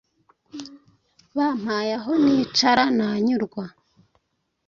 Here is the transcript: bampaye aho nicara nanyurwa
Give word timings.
bampaye 1.37 1.91
aho 1.99 2.11
nicara 2.23 2.83
nanyurwa 2.97 3.65